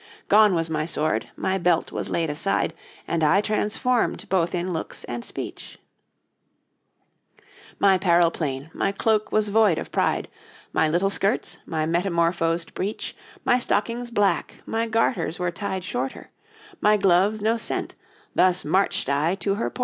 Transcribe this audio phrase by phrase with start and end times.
[0.29, 2.73] 'Gone was my sword, my belt was laid aside,
[3.07, 5.77] And I transformed both in looks and speech;
[7.77, 10.27] My 'parel plain, my cloak was void of pride,
[10.73, 16.31] My little skirts, my metamorphosed breech, My stockings black, my garters were tied shorter,
[16.79, 17.93] My gloves no scent;
[18.33, 19.79] thus marched I to her porter.'